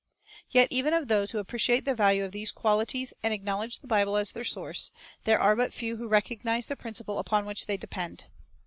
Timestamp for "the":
1.85-1.93, 3.81-3.87, 6.65-6.75